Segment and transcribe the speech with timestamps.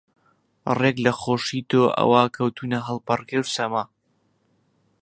[0.79, 3.83] ڕێک لە خۆشی تۆ ئەوا کەوتوونە هەڵپەڕکێ و سەما